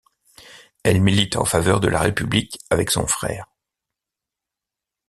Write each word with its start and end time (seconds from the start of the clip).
Elle 0.83 0.99
milite 0.99 1.35
en 1.35 1.45
faveur 1.45 1.79
de 1.79 1.87
la 1.87 1.99
république 1.99 2.57
avec 2.71 2.89
son 2.89 3.05
frère. 3.05 3.45